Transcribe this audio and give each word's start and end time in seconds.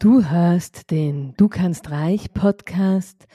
Du 0.00 0.24
hörst 0.24 0.90
den 0.90 1.34
Du 1.36 1.48
kannst 1.48 1.90
reich 1.90 2.32
Podcast 2.32 3.26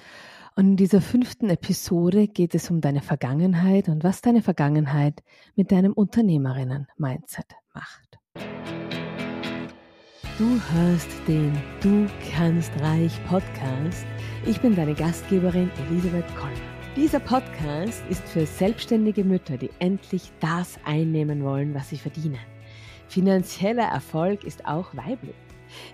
und 0.56 0.65
in 0.65 0.77
dieser 0.77 0.99
fünften 0.99 1.52
Episode 1.52 2.27
geht 2.27 2.56
es 2.56 2.72
um 2.72 2.81
deine 2.81 3.03
Vergangenheit 3.03 3.88
und 3.88 4.04
was 4.04 4.21
deine 4.21 4.42
Vergangenheit 4.42 5.22
mit 5.56 5.72
deinem 5.72 5.94
Unternehmerinnen-Mindset 5.94 7.46
macht. 7.72 8.18
Du 10.40 10.60
hörst 10.74 11.12
den 11.28 11.56
Du 11.82 12.08
kannst 12.34 12.72
reich 12.82 13.13
Podcast. 13.28 14.08
Ich 14.47 14.60
bin 14.60 14.76
deine 14.76 14.96
Gastgeberin 14.96 15.70
Elisabeth 15.88 16.36
Koll. 16.36 16.50
Dieser 16.95 17.20
Podcast 17.20 18.04
ist 18.09 18.27
für 18.27 18.47
selbstständige 18.47 19.23
Mütter, 19.23 19.57
die 19.57 19.70
endlich 19.77 20.32
das 20.39 20.79
einnehmen 20.84 21.43
wollen, 21.43 21.75
was 21.75 21.89
sie 21.89 21.97
verdienen. 21.97 22.39
Finanzieller 23.07 23.86
Erfolg 23.86 24.43
ist 24.43 24.66
auch 24.66 24.95
weiblich. 24.95 25.36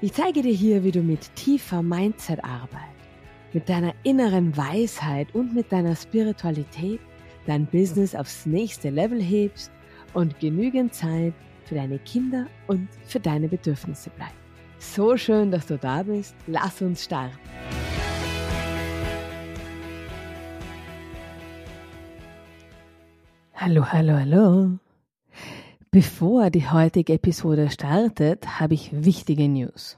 Ich 0.02 0.14
zeige 0.14 0.42
dir 0.42 0.54
hier, 0.54 0.84
wie 0.84 0.92
du 0.92 1.02
mit 1.02 1.36
tiefer 1.36 1.82
Mindset-Arbeit, 1.82 2.96
mit 3.54 3.70
deiner 3.70 3.94
inneren 4.04 4.56
Weisheit 4.56 5.34
und 5.34 5.54
mit 5.54 5.72
deiner 5.72 5.96
Spiritualität 5.96 7.00
dein 7.48 7.66
Business 7.66 8.16
aufs 8.16 8.46
nächste 8.46 8.90
Level 8.90 9.22
hebst 9.22 9.72
und 10.14 10.40
genügend 10.40 10.94
Zeit 10.94 11.34
für 11.66 11.76
deine 11.76 12.00
Kinder 12.00 12.48
und 12.68 12.88
für 13.06 13.20
deine 13.20 13.48
Bedürfnisse 13.48 14.10
bleibt. 14.12 14.36
So 14.80 15.16
schön, 15.16 15.52
dass 15.52 15.68
du 15.68 15.78
da 15.78 16.04
bist. 16.04 16.36
Lass 16.48 16.82
uns 16.82 17.04
starten. 17.04 17.38
Hallo, 23.56 23.86
hallo, 23.86 24.14
hallo. 24.18 24.80
Bevor 25.94 26.50
die 26.52 26.70
heutige 26.70 27.16
Episode 27.16 27.70
startet, 27.70 28.62
habe 28.62 28.76
ich 28.76 28.92
wichtige 28.94 29.50
News. 29.50 29.98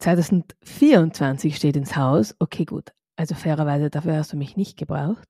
2024 0.00 1.56
steht 1.56 1.76
ins 1.76 1.96
Haus. 1.96 2.34
Okay, 2.38 2.66
gut. 2.66 2.92
Also 3.16 3.34
fairerweise, 3.34 3.88
dafür 3.88 4.16
hast 4.16 4.34
du 4.34 4.36
mich 4.36 4.58
nicht 4.58 4.76
gebraucht. 4.76 5.26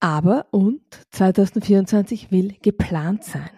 Aber 0.00 0.48
und 0.50 0.82
2024 1.12 2.30
will 2.30 2.58
geplant 2.60 3.24
sein. 3.24 3.48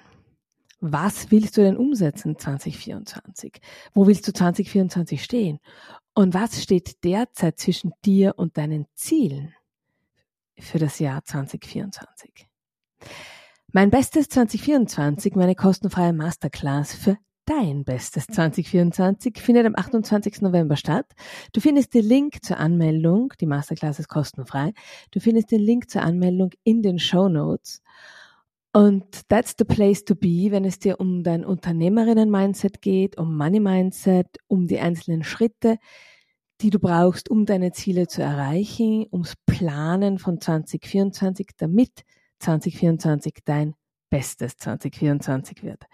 Was 0.78 1.32
willst 1.32 1.56
du 1.56 1.62
denn 1.62 1.76
umsetzen 1.76 2.38
2024? 2.38 3.60
Wo 3.94 4.06
willst 4.06 4.28
du 4.28 4.32
2024 4.32 5.24
stehen? 5.24 5.58
Und 6.14 6.34
was 6.34 6.62
steht 6.62 7.02
derzeit 7.02 7.58
zwischen 7.58 7.94
dir 8.04 8.34
und 8.36 8.56
deinen 8.56 8.86
Zielen 8.94 9.52
für 10.56 10.78
das 10.78 11.00
Jahr 11.00 11.24
2024? 11.24 12.46
Mein 13.72 13.90
Bestes 13.90 14.28
2024, 14.28 15.36
meine 15.36 15.54
kostenfreie 15.54 16.12
Masterclass 16.12 16.92
für 16.92 17.16
dein 17.44 17.84
Bestes 17.84 18.26
2024 18.26 19.38
findet 19.38 19.64
am 19.64 19.76
28. 19.76 20.40
November 20.40 20.74
statt. 20.74 21.06
Du 21.52 21.60
findest 21.60 21.94
den 21.94 22.04
Link 22.04 22.44
zur 22.44 22.56
Anmeldung, 22.56 23.32
die 23.40 23.46
Masterclass 23.46 24.00
ist 24.00 24.08
kostenfrei. 24.08 24.72
Du 25.12 25.20
findest 25.20 25.52
den 25.52 25.60
Link 25.60 25.88
zur 25.88 26.02
Anmeldung 26.02 26.50
in 26.64 26.82
den 26.82 26.98
Show 26.98 27.28
Notes. 27.28 27.80
Und 28.72 29.28
that's 29.28 29.54
the 29.56 29.64
place 29.64 30.04
to 30.04 30.16
be, 30.16 30.50
wenn 30.50 30.64
es 30.64 30.80
dir 30.80 30.98
um 30.98 31.22
dein 31.22 31.44
Unternehmerinnen-Mindset 31.44 32.82
geht, 32.82 33.18
um 33.18 33.36
Money-Mindset, 33.36 34.38
um 34.48 34.66
die 34.66 34.80
einzelnen 34.80 35.22
Schritte, 35.22 35.78
die 36.60 36.70
du 36.70 36.80
brauchst, 36.80 37.30
um 37.30 37.46
deine 37.46 37.70
Ziele 37.70 38.08
zu 38.08 38.20
erreichen, 38.20 39.06
ums 39.12 39.34
Planen 39.46 40.18
von 40.18 40.40
2024, 40.40 41.50
damit 41.56 42.04
2024 42.40 43.34
dein 43.44 43.74
bestes 44.10 44.56
2024 44.56 45.62
wird. 45.62 45.84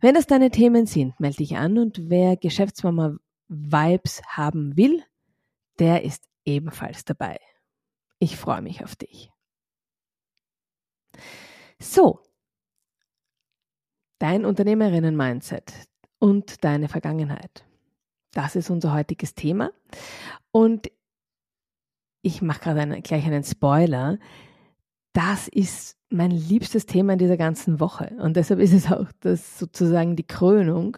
Wenn 0.00 0.14
das 0.14 0.26
deine 0.26 0.50
Themen 0.50 0.86
sind, 0.86 1.18
melde 1.20 1.38
dich 1.38 1.56
an 1.56 1.78
und 1.78 2.10
wer 2.10 2.36
Geschäftsmama 2.36 3.16
Vibes 3.48 4.22
haben 4.26 4.76
will, 4.76 5.02
der 5.78 6.04
ist 6.04 6.28
ebenfalls 6.44 7.04
dabei. 7.04 7.38
Ich 8.18 8.36
freue 8.36 8.62
mich 8.62 8.84
auf 8.84 8.96
dich. 8.96 9.30
So, 11.80 12.20
dein 14.18 14.44
Unternehmerinnen-Mindset 14.44 15.72
und 16.18 16.62
deine 16.62 16.88
Vergangenheit. 16.88 17.64
Das 18.32 18.54
ist 18.54 18.70
unser 18.70 18.92
heutiges 18.92 19.34
Thema. 19.34 19.72
Und 20.52 20.90
ich 22.22 22.42
mache 22.42 22.60
gerade 22.60 23.00
gleich 23.00 23.24
einen 23.24 23.44
Spoiler 23.44 24.18
das 25.12 25.48
ist 25.48 25.96
mein 26.08 26.30
liebstes 26.30 26.86
Thema 26.86 27.12
in 27.12 27.18
dieser 27.18 27.36
ganzen 27.36 27.80
Woche. 27.80 28.16
Und 28.18 28.36
deshalb 28.36 28.60
ist 28.60 28.72
es 28.72 28.90
auch 28.90 29.06
das 29.20 29.58
sozusagen 29.58 30.16
die 30.16 30.26
Krönung. 30.26 30.96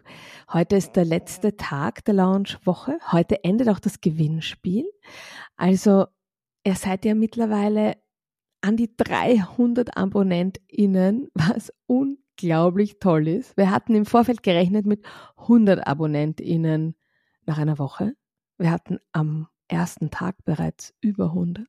Heute 0.53 0.77
ist 0.77 0.93
der 0.93 1.05
letzte 1.05 1.57
Tag 1.57 2.05
der 2.05 2.15
Launch-Woche. 2.15 2.99
Heute 3.11 3.45
endet 3.45 3.69
auch 3.69 3.79
das 3.79 4.01
Gewinnspiel. 4.01 4.87
Also, 5.57 6.07
ihr 6.65 6.75
seid 6.75 7.05
ja 7.05 7.15
mittlerweile 7.15 7.97
an 8.63 8.77
die 8.77 8.95
300 8.97 9.97
AbonnentInnen, 9.97 11.29
was 11.35 11.73
unglaublich 11.87 12.99
toll 13.01 13.29
ist. 13.29 13.57
Wir 13.57 13.71
hatten 13.71 13.95
im 13.95 14.07
Vorfeld 14.07 14.43
gerechnet 14.43 14.87
mit 14.87 15.05
100 15.37 15.87
AbonnentInnen 15.87 16.95
nach 17.45 17.59
einer 17.59 17.79
Woche. 17.79 18.15
Wir 18.57 18.71
hatten 18.71 18.99
am 19.13 19.49
ersten 19.73 20.11
Tag 20.11 20.37
bereits 20.45 20.95
über 21.01 21.27
100. 21.27 21.67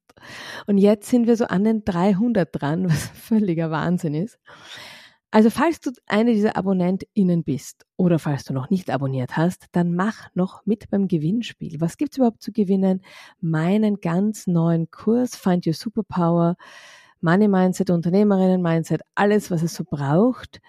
Und 0.67 0.77
jetzt 0.77 1.09
sind 1.09 1.25
wir 1.25 1.37
so 1.37 1.45
an 1.45 1.63
den 1.63 1.85
300 1.85 2.49
dran, 2.51 2.85
was 2.89 3.07
völliger 3.07 3.71
Wahnsinn 3.71 4.13
ist. 4.13 4.37
Also 5.31 5.49
falls 5.49 5.79
du 5.79 5.89
eine 6.05 6.33
dieser 6.33 6.57
AbonnentInnen 6.57 7.43
bist 7.43 7.87
oder 7.97 8.19
falls 8.19 8.43
du 8.43 8.53
noch 8.53 8.69
nicht 8.69 8.91
abonniert 8.91 9.35
hast, 9.35 9.65
dann 9.71 9.95
mach 9.95 10.27
noch 10.35 10.63
mit 10.67 10.91
beim 10.91 11.07
Gewinnspiel. 11.07 11.81
Was 11.81 11.97
gibt's 11.97 12.17
überhaupt 12.17 12.43
zu 12.43 12.51
gewinnen? 12.51 13.01
Meinen 13.41 13.99
ganz 13.99 14.45
neuen 14.45 14.91
Kurs 14.91 15.35
Find 15.35 15.65
Your 15.65 15.73
Superpower, 15.73 16.55
Money 17.19 17.47
Mindset, 17.47 17.89
Unternehmerinnen 17.89 18.61
Mindset, 18.61 19.01
alles, 19.15 19.49
was 19.49 19.63
es 19.63 19.73
so 19.73 19.83
braucht, 19.85 20.61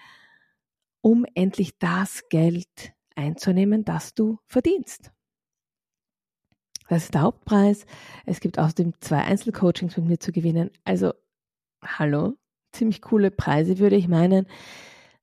um 1.02 1.26
endlich 1.34 1.78
das 1.78 2.22
Geld 2.30 2.94
einzunehmen, 3.16 3.84
das 3.84 4.14
du 4.14 4.38
verdienst. 4.46 5.10
Das 6.88 7.04
ist 7.04 7.14
der 7.14 7.22
Hauptpreis. 7.22 7.86
Es 8.26 8.40
gibt 8.40 8.58
außerdem 8.58 8.92
zwei 9.00 9.22
Einzelcoachings 9.22 9.96
mit 9.96 10.06
mir 10.06 10.18
zu 10.18 10.32
gewinnen. 10.32 10.70
Also, 10.84 11.12
hallo, 11.82 12.34
ziemlich 12.72 13.00
coole 13.00 13.30
Preise 13.30 13.78
würde 13.78 13.96
ich 13.96 14.08
meinen. 14.08 14.46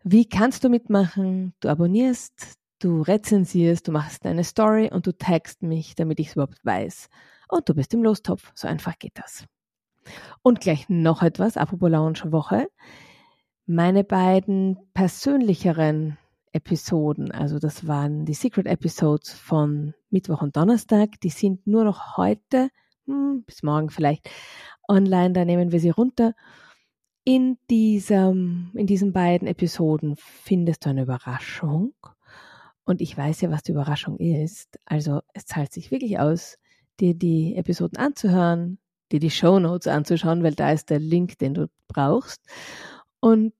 Wie 0.03 0.27
kannst 0.27 0.63
du 0.63 0.69
mitmachen? 0.69 1.53
Du 1.59 1.69
abonnierst, 1.69 2.57
du 2.79 3.01
rezensierst, 3.01 3.87
du 3.87 3.91
machst 3.91 4.25
eine 4.25 4.43
Story 4.43 4.89
und 4.91 5.05
du 5.05 5.15
tagst 5.15 5.61
mich, 5.61 5.95
damit 5.95 6.19
ich 6.19 6.29
es 6.29 6.33
überhaupt 6.33 6.65
weiß. 6.65 7.09
Und 7.49 7.69
du 7.69 7.75
bist 7.75 7.93
im 7.93 8.03
Lostopf. 8.03 8.51
So 8.55 8.67
einfach 8.67 8.97
geht 8.97 9.13
das. 9.15 9.45
Und 10.41 10.61
gleich 10.61 10.89
noch 10.89 11.21
etwas, 11.21 11.57
apropos 11.57 11.91
Lounge 11.91 12.31
Woche. 12.31 12.67
Meine 13.67 14.03
beiden 14.03 14.77
persönlicheren 14.93 16.17
Episoden, 16.51 17.31
also 17.31 17.59
das 17.59 17.87
waren 17.87 18.25
die 18.25 18.33
Secret 18.33 18.65
Episodes 18.65 19.31
von 19.31 19.93
Mittwoch 20.11 20.41
und 20.41 20.55
Donnerstag, 20.55 21.19
die 21.21 21.29
sind 21.29 21.65
nur 21.67 21.83
noch 21.83 22.17
heute, 22.17 22.69
hm, 23.05 23.43
bis 23.45 23.63
morgen 23.63 23.89
vielleicht, 23.89 24.29
online, 24.87 25.33
da 25.33 25.45
nehmen 25.45 25.71
wir 25.71 25.79
sie 25.79 25.89
runter. 25.89 26.33
In 27.23 27.57
diesem, 27.69 28.71
in 28.73 28.87
diesen 28.87 29.13
beiden 29.13 29.47
Episoden 29.47 30.15
findest 30.17 30.85
du 30.85 30.89
eine 30.89 31.03
Überraschung. 31.03 31.93
Und 32.83 32.99
ich 32.99 33.15
weiß 33.15 33.41
ja, 33.41 33.51
was 33.51 33.63
die 33.63 33.71
Überraschung 33.71 34.17
ist. 34.17 34.79
Also 34.85 35.21
es 35.33 35.45
zahlt 35.45 35.71
sich 35.71 35.91
wirklich 35.91 36.19
aus, 36.19 36.57
dir 36.99 37.13
die 37.13 37.55
Episoden 37.55 37.97
anzuhören, 37.97 38.79
dir 39.11 39.19
die 39.19 39.29
Show 39.29 39.59
Notes 39.59 39.87
anzuschauen, 39.87 40.43
weil 40.43 40.55
da 40.55 40.71
ist 40.71 40.89
der 40.89 40.99
Link, 40.99 41.37
den 41.37 41.53
du 41.53 41.69
brauchst. 41.87 42.41
Und 43.19 43.53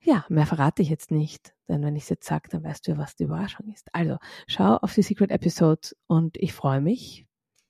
ja, 0.00 0.24
mehr 0.28 0.46
verrate 0.46 0.82
ich 0.82 0.88
jetzt 0.88 1.10
nicht, 1.10 1.54
denn 1.68 1.82
wenn 1.82 1.96
ich 1.96 2.04
es 2.04 2.08
jetzt 2.08 2.26
sage, 2.26 2.48
dann 2.48 2.62
weißt 2.64 2.86
du 2.86 2.92
ja, 2.92 2.98
was 2.98 3.16
die 3.16 3.24
Überraschung 3.24 3.70
ist. 3.72 3.88
Also, 3.92 4.18
schau 4.46 4.76
auf 4.76 4.94
die 4.94 5.02
Secret 5.02 5.30
Episodes 5.30 5.96
und 6.06 6.36
ich 6.36 6.52
freue 6.52 6.80
mich, 6.80 7.26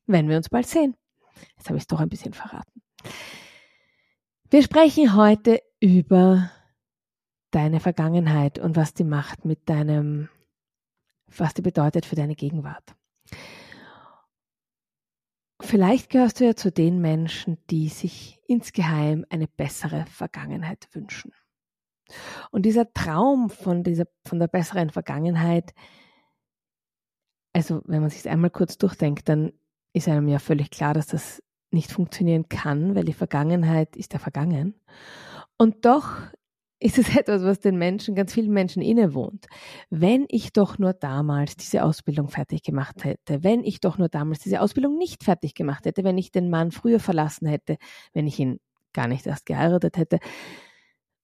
wenn 0.07 0.29
wir 0.29 0.37
uns 0.37 0.49
bald 0.49 0.67
sehen. 0.67 0.95
Jetzt 1.57 1.69
habe 1.69 1.77
ich 1.77 1.85
es 1.85 1.87
doch 1.87 2.01
ein 2.01 2.09
bisschen 2.09 2.35
verraten. 2.35 2.83
Wir 4.51 4.63
sprechen 4.63 5.15
heute 5.15 5.61
über 5.81 6.51
deine 7.51 7.81
Vergangenheit 7.81 8.59
und 8.59 8.77
was 8.77 8.95
die 8.95 9.05
macht 9.05 9.45
mit 9.45 9.69
deinem, 9.69 10.29
was 11.27 11.55
die 11.55 11.63
bedeutet 11.63 12.07
für 12.07 12.17
deine 12.17 12.35
Gegenwart. 12.35 12.95
Vielleicht 15.61 16.11
gehörst 16.11 16.41
du 16.41 16.45
ja 16.45 16.55
zu 16.55 16.71
den 16.71 17.01
Menschen, 17.01 17.59
die 17.69 17.89
sich 17.89 18.41
insgeheim 18.47 19.27
eine 19.29 19.49
bessere 19.49 20.07
Vergangenheit 20.07 20.89
wünschen. 20.93 21.33
Und 22.51 22.63
dieser 22.63 22.93
Traum 22.93 23.51
von 23.51 23.83
dieser, 23.83 24.07
von 24.27 24.39
der 24.39 24.49
besseren 24.49 24.91
Vergangenheit, 24.91 25.73
also 27.53 27.83
wenn 27.87 28.01
man 28.01 28.11
sich 28.11 28.29
einmal 28.29 28.51
kurz 28.51 28.79
durchdenkt, 28.79 29.29
dann 29.29 29.53
ist 29.93 30.09
einem 30.09 30.29
ja 30.29 30.39
völlig 30.39 30.71
klar, 30.71 30.95
dass 30.95 31.07
das 31.07 31.43
nicht 31.71 31.91
funktionieren 31.91 32.49
kann, 32.49 32.95
weil 32.95 33.05
die 33.05 33.13
Vergangenheit 33.13 33.97
ist 33.97 34.13
ja 34.13 34.19
vergangen. 34.19 34.75
Und 35.59 35.85
doch 35.85 36.17
ist 36.81 36.99
es 36.99 37.09
etwas, 37.17 37.43
was 37.43 37.61
den 37.61 37.77
Menschen, 37.77 38.15
ganz 38.15 38.33
vielen 38.33 38.53
Menschen 38.53 38.83
innewohnt. 38.83 39.47
Wenn 39.91 40.27
ich 40.29 40.53
doch 40.53 40.79
nur 40.79 40.93
damals 40.93 41.57
diese 41.57 41.83
Ausbildung 41.83 42.29
fertig 42.29 42.63
gemacht 42.63 43.05
hätte, 43.05 43.43
wenn 43.43 43.65
ich 43.65 43.81
doch 43.81 43.99
nur 43.99 44.09
damals 44.09 44.41
diese 44.41 44.61
Ausbildung 44.61 44.97
nicht 44.97 45.25
fertig 45.25 45.55
gemacht 45.55 45.85
hätte, 45.87 46.05
wenn 46.05 46.19
ich 46.19 46.31
den 46.31 46.51
Mann 46.51 46.71
früher 46.71 47.01
verlassen 47.01 47.47
hätte, 47.47 47.77
wenn 48.13 48.27
ich 48.27 48.39
ihn 48.39 48.61
gar 48.93 49.09
nicht 49.09 49.27
erst 49.27 49.47
geheiratet 49.47 49.97
hätte, 49.97 50.19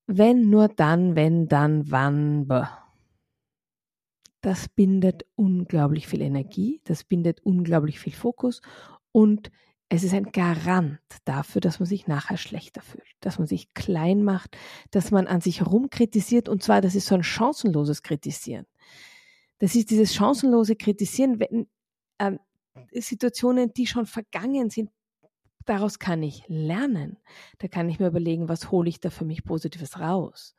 wenn 0.07 0.51
nur 0.51 0.69
dann, 0.69 1.17
wenn 1.17 1.49
dann, 1.49 1.91
wann. 1.91 2.49
Das 4.41 4.69
bindet 4.69 5.25
unglaublich 5.37 6.07
viel 6.07 6.21
Energie, 6.21 6.81
das 6.85 7.05
bindet 7.05 7.41
unglaublich 7.41 7.99
viel 7.99 8.13
Fokus 8.13 8.61
und 9.11 9.51
es 9.89 10.03
ist 10.03 10.13
ein 10.13 10.33
Garant 10.33 10.99
dafür, 11.25 11.61
dass 11.61 11.79
man 11.79 11.87
sich 11.87 12.07
nachher 12.07 12.37
schlechter 12.37 12.83
fühlt, 12.83 13.07
dass 13.21 13.39
man 13.39 13.47
sich 13.47 13.73
klein 13.75 14.23
macht, 14.23 14.57
dass 14.91 15.11
man 15.11 15.27
an 15.27 15.41
sich 15.41 15.65
rumkritisiert 15.65 16.49
und 16.49 16.63
zwar, 16.63 16.81
das 16.81 16.95
ist 16.95 17.07
so 17.07 17.15
ein 17.15 17.23
chancenloses 17.23 18.03
Kritisieren. 18.03 18.67
Das 19.59 19.75
ist 19.75 19.91
dieses 19.91 20.15
chancenlose 20.15 20.77
Kritisieren, 20.77 21.39
wenn 21.41 21.69
äh, 22.19 22.39
Situationen, 23.01 23.73
die 23.73 23.87
schon 23.87 24.07
vergangen 24.07 24.69
sind, 24.69 24.91
daraus 25.65 25.99
kann 25.99 26.23
ich 26.23 26.45
lernen. 26.49 27.19
Da 27.59 27.69
kann 27.69 27.89
ich 27.89 27.99
mir 27.99 28.09
überlegen, 28.09 28.49
was 28.49 28.71
hole 28.71 28.89
ich 28.89 29.01
da 29.01 29.11
für 29.11 29.25
mich 29.25 29.45
Positives 29.45 29.99
raus. 29.99 30.55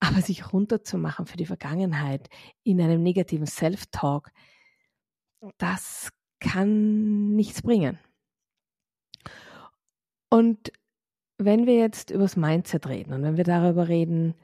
Aber 0.00 0.22
sich 0.22 0.52
runterzumachen 0.52 1.26
für 1.26 1.36
die 1.36 1.46
Vergangenheit 1.46 2.28
in 2.62 2.80
einem 2.80 3.02
negativen 3.02 3.46
Self-Talk, 3.46 4.30
das 5.58 6.10
kann 6.40 7.34
nichts 7.34 7.62
bringen. 7.62 7.98
Und 10.30 10.72
wenn 11.38 11.66
wir 11.66 11.76
jetzt 11.76 12.10
über 12.10 12.22
das 12.22 12.36
Mindset 12.36 12.86
reden 12.86 13.12
und 13.12 13.22
wenn 13.22 13.36
wir 13.36 13.44
darüber 13.44 13.88
reden, 13.88 14.34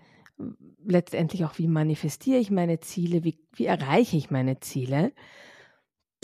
letztendlich 0.85 1.45
auch, 1.45 1.59
wie 1.59 1.69
manifestiere 1.69 2.39
ich 2.39 2.51
meine 2.51 2.81
Ziele, 2.81 3.25
wie, 3.25 3.39
wie 3.53 3.67
erreiche 3.67 4.17
ich 4.17 4.31
meine 4.31 4.61
Ziele, 4.61 5.13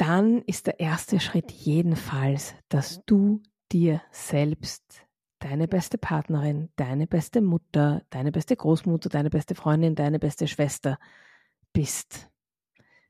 dann 0.00 0.40
ist 0.42 0.66
der 0.66 0.80
erste 0.80 1.20
Schritt 1.20 1.52
jedenfalls, 1.52 2.54
dass 2.70 3.04
du 3.04 3.42
dir 3.70 4.00
selbst 4.10 5.06
deine 5.40 5.68
beste 5.68 5.98
Partnerin, 5.98 6.70
deine 6.76 7.06
beste 7.06 7.42
Mutter, 7.42 8.02
deine 8.08 8.32
beste 8.32 8.56
Großmutter, 8.56 9.10
deine 9.10 9.28
beste 9.28 9.54
Freundin, 9.54 9.94
deine 9.94 10.18
beste 10.18 10.48
Schwester 10.48 10.98
bist. 11.74 12.30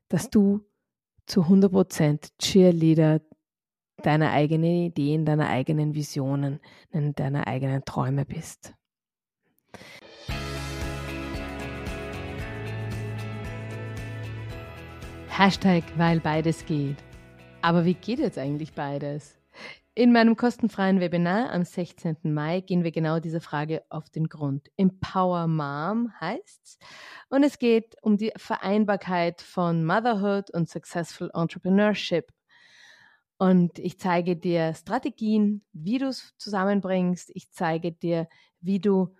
Dass 0.09 0.29
du 0.29 0.65
zu 1.27 1.43
100% 1.43 2.31
Cheerleader 2.39 3.21
deiner 4.03 4.31
eigenen 4.31 4.83
Ideen, 4.83 5.25
deiner 5.25 5.47
eigenen 5.47 5.95
Visionen, 5.95 6.59
deiner 6.91 7.47
eigenen 7.47 7.85
Träume 7.85 8.25
bist. 8.25 8.73
Hashtag, 15.43 15.83
weil 15.97 16.19
beides 16.19 16.67
geht. 16.67 16.97
Aber 17.63 17.83
wie 17.83 17.95
geht 17.95 18.19
jetzt 18.19 18.37
eigentlich 18.37 18.73
beides? 18.73 19.39
In 19.95 20.13
meinem 20.13 20.37
kostenfreien 20.37 20.99
Webinar 20.99 21.51
am 21.51 21.63
16. 21.63 22.17
Mai 22.25 22.61
gehen 22.61 22.83
wir 22.83 22.91
genau 22.91 23.19
dieser 23.19 23.41
Frage 23.41 23.81
auf 23.89 24.11
den 24.11 24.29
Grund. 24.29 24.69
Empower 24.77 25.47
Mom 25.47 26.13
heißt's. 26.21 26.77
Und 27.29 27.41
es 27.41 27.57
geht 27.57 27.95
um 28.03 28.17
die 28.17 28.31
Vereinbarkeit 28.37 29.41
von 29.41 29.83
Motherhood 29.83 30.51
und 30.51 30.69
Successful 30.69 31.31
Entrepreneurship. 31.33 32.31
Und 33.39 33.79
ich 33.79 33.97
zeige 33.97 34.35
dir 34.35 34.75
Strategien, 34.75 35.63
wie 35.73 35.97
du 35.97 36.09
es 36.09 36.35
zusammenbringst. 36.37 37.31
Ich 37.33 37.49
zeige 37.49 37.91
dir, 37.91 38.27
wie 38.59 38.79
du 38.79 39.15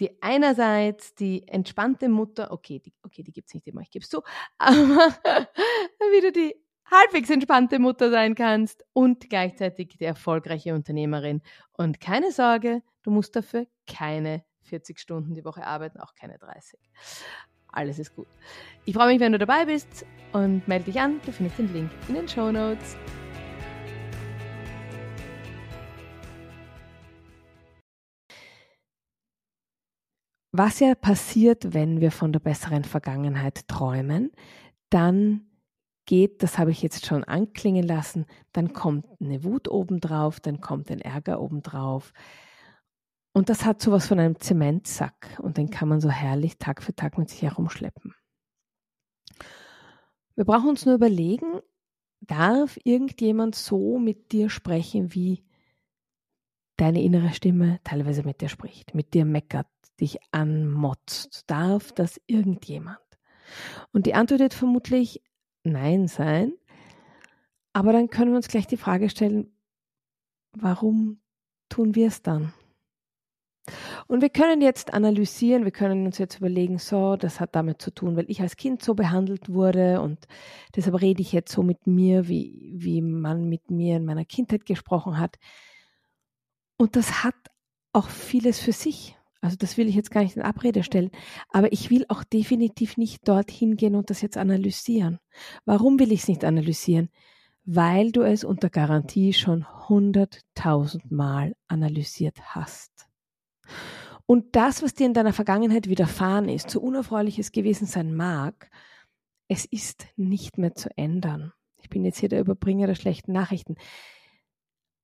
die 0.00 0.22
einerseits 0.22 1.14
die 1.14 1.46
entspannte 1.46 2.08
Mutter, 2.08 2.50
okay, 2.50 2.80
die, 2.80 2.92
okay, 3.02 3.22
die 3.22 3.32
gibt's 3.32 3.54
nicht 3.54 3.66
immer, 3.66 3.82
ich 3.82 3.90
gebe 3.90 4.02
es 4.02 4.08
zu, 4.08 4.22
aber 4.58 4.74
wie 4.74 6.20
du 6.22 6.32
die 6.32 6.56
halbwegs 6.90 7.30
entspannte 7.30 7.78
Mutter 7.78 8.10
sein 8.10 8.34
kannst 8.34 8.84
und 8.92 9.30
gleichzeitig 9.30 9.96
die 9.98 10.04
erfolgreiche 10.04 10.74
Unternehmerin. 10.74 11.40
Und 11.72 12.00
keine 12.00 12.32
Sorge, 12.32 12.82
du 13.02 13.10
musst 13.10 13.36
dafür 13.36 13.66
keine 13.86 14.44
40 14.62 14.98
Stunden 14.98 15.34
die 15.34 15.44
Woche 15.44 15.64
arbeiten, 15.64 16.00
auch 16.00 16.14
keine 16.14 16.38
30. 16.38 16.80
Alles 17.68 17.98
ist 17.98 18.14
gut. 18.16 18.26
Ich 18.84 18.94
freue 18.94 19.06
mich, 19.06 19.20
wenn 19.20 19.32
du 19.32 19.38
dabei 19.38 19.66
bist 19.66 20.04
und 20.32 20.66
melde 20.66 20.86
dich 20.86 21.00
an. 21.00 21.20
Du 21.24 21.32
findest 21.32 21.58
den 21.58 21.72
Link 21.72 21.90
in 22.08 22.14
den 22.14 22.28
Show 22.28 22.50
Notes. 22.50 22.96
Was 30.52 30.80
ja 30.80 30.94
passiert, 30.94 31.74
wenn 31.74 32.00
wir 32.00 32.10
von 32.10 32.32
der 32.32 32.40
besseren 32.40 32.84
Vergangenheit 32.84 33.68
träumen, 33.68 34.32
dann 34.88 35.46
geht, 36.06 36.42
das 36.42 36.58
habe 36.58 36.72
ich 36.72 36.82
jetzt 36.82 37.06
schon 37.06 37.22
anklingen 37.22 37.86
lassen, 37.86 38.26
dann 38.52 38.72
kommt 38.72 39.06
eine 39.20 39.44
Wut 39.44 39.68
obendrauf, 39.68 40.40
dann 40.40 40.60
kommt 40.60 40.90
ein 40.90 41.00
Ärger 41.00 41.40
obendrauf. 41.40 42.12
Und 43.32 43.48
das 43.48 43.64
hat 43.64 43.80
sowas 43.80 44.08
von 44.08 44.18
einem 44.18 44.40
Zementsack 44.40 45.38
und 45.40 45.56
den 45.56 45.70
kann 45.70 45.88
man 45.88 46.00
so 46.00 46.10
herrlich 46.10 46.58
Tag 46.58 46.82
für 46.82 46.96
Tag 46.96 47.16
mit 47.16 47.30
sich 47.30 47.42
herumschleppen. 47.42 48.12
Wir 50.34 50.44
brauchen 50.44 50.70
uns 50.70 50.84
nur 50.84 50.96
überlegen, 50.96 51.60
darf 52.22 52.76
irgendjemand 52.82 53.54
so 53.54 53.98
mit 53.98 54.32
dir 54.32 54.50
sprechen, 54.50 55.14
wie 55.14 55.44
deine 56.80 57.02
innere 57.02 57.32
Stimme 57.32 57.80
teilweise 57.84 58.22
mit 58.22 58.40
dir 58.40 58.48
spricht, 58.48 58.94
mit 58.94 59.14
dir 59.14 59.24
meckert, 59.24 59.68
dich 60.00 60.18
anmotzt? 60.30 61.44
Darf 61.46 61.92
das 61.92 62.20
irgendjemand? 62.26 62.98
Und 63.92 64.06
die 64.06 64.14
Antwort 64.14 64.40
wird 64.40 64.54
vermutlich 64.54 65.22
Nein 65.62 66.08
sein. 66.08 66.54
Aber 67.72 67.92
dann 67.92 68.08
können 68.08 68.32
wir 68.32 68.36
uns 68.36 68.48
gleich 68.48 68.66
die 68.66 68.76
Frage 68.76 69.10
stellen, 69.10 69.52
warum 70.52 71.20
tun 71.68 71.94
wir 71.94 72.08
es 72.08 72.22
dann? 72.22 72.52
Und 74.06 74.22
wir 74.22 74.30
können 74.30 74.62
jetzt 74.62 74.92
analysieren, 74.94 75.64
wir 75.64 75.70
können 75.70 76.06
uns 76.06 76.18
jetzt 76.18 76.38
überlegen, 76.38 76.78
so, 76.78 77.16
das 77.16 77.38
hat 77.38 77.54
damit 77.54 77.80
zu 77.80 77.92
tun, 77.92 78.16
weil 78.16 78.28
ich 78.28 78.40
als 78.40 78.56
Kind 78.56 78.82
so 78.82 78.94
behandelt 78.94 79.52
wurde 79.52 80.00
und 80.00 80.26
deshalb 80.74 81.00
rede 81.00 81.20
ich 81.20 81.32
jetzt 81.32 81.52
so 81.52 81.62
mit 81.62 81.86
mir, 81.86 82.26
wie, 82.26 82.72
wie 82.74 83.02
man 83.02 83.48
mit 83.48 83.70
mir 83.70 83.98
in 83.98 84.04
meiner 84.04 84.24
Kindheit 84.24 84.66
gesprochen 84.66 85.18
hat. 85.18 85.38
Und 86.80 86.96
das 86.96 87.24
hat 87.24 87.34
auch 87.92 88.08
vieles 88.08 88.58
für 88.58 88.72
sich. 88.72 89.14
Also 89.42 89.54
das 89.58 89.76
will 89.76 89.86
ich 89.86 89.94
jetzt 89.94 90.10
gar 90.10 90.22
nicht 90.22 90.36
in 90.36 90.42
Abrede 90.42 90.82
stellen, 90.82 91.10
aber 91.50 91.74
ich 91.74 91.90
will 91.90 92.06
auch 92.08 92.24
definitiv 92.24 92.96
nicht 92.96 93.28
dorthin 93.28 93.76
gehen 93.76 93.94
und 93.94 94.08
das 94.08 94.22
jetzt 94.22 94.38
analysieren. 94.38 95.18
Warum 95.66 95.98
will 95.98 96.10
ich 96.10 96.22
es 96.22 96.28
nicht 96.28 96.42
analysieren? 96.42 97.10
Weil 97.66 98.12
du 98.12 98.22
es 98.22 98.44
unter 98.44 98.70
Garantie 98.70 99.34
schon 99.34 99.66
hunderttausend 99.90 101.10
Mal 101.12 101.54
analysiert 101.66 102.40
hast. 102.54 103.10
Und 104.24 104.56
das, 104.56 104.82
was 104.82 104.94
dir 104.94 105.04
in 105.04 105.12
deiner 105.12 105.34
Vergangenheit 105.34 105.86
widerfahren 105.86 106.48
ist, 106.48 106.70
so 106.70 106.80
unerfreulich 106.80 107.38
es 107.38 107.52
gewesen 107.52 107.86
sein 107.86 108.14
mag, 108.14 108.70
es 109.48 109.66
ist 109.66 110.06
nicht 110.16 110.56
mehr 110.56 110.74
zu 110.74 110.88
ändern. 110.96 111.52
Ich 111.76 111.90
bin 111.90 112.06
jetzt 112.06 112.20
hier 112.20 112.30
der 112.30 112.40
Überbringer 112.40 112.86
der 112.86 112.94
schlechten 112.94 113.32
Nachrichten 113.32 113.74